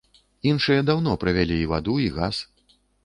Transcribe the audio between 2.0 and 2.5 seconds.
і газ.